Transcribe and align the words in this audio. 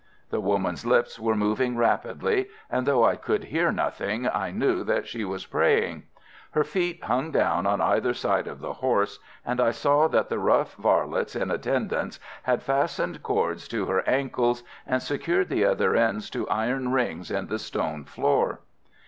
The 0.31 0.41
woman's 0.41 0.83
lips 0.83 1.19
were 1.19 1.35
moving 1.35 1.77
rapidly, 1.77 2.47
and 2.71 2.87
though 2.87 3.03
I 3.05 3.15
could 3.15 3.43
hear 3.43 3.71
nothing, 3.71 4.27
I 4.27 4.49
knew 4.49 4.83
that 4.83 5.07
she 5.07 5.23
was 5.23 5.45
praying. 5.45 6.05
Her 6.53 6.63
feet 6.63 7.03
hung 7.03 7.29
down 7.29 7.67
on 7.67 7.81
either 7.81 8.15
side 8.15 8.47
of 8.47 8.61
the 8.61 8.73
horse, 8.73 9.19
and 9.45 9.61
I 9.61 9.69
saw 9.69 10.07
that 10.07 10.27
the 10.27 10.39
rough 10.39 10.73
varlets 10.73 11.35
in 11.35 11.51
attendance 11.51 12.19
had 12.41 12.63
fastened 12.63 13.21
cords 13.21 13.67
to 13.67 13.85
her 13.85 14.01
ankles 14.09 14.63
and 14.87 15.03
secured 15.03 15.49
the 15.49 15.65
other 15.65 15.95
ends 15.95 16.31
to 16.31 16.49
iron 16.49 16.91
rings 16.91 17.29
in 17.29 17.45
the 17.45 17.59
stone 17.59 18.03
floor. 18.03 18.61